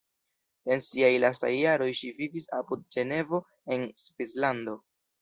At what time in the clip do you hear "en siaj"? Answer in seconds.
0.75-1.11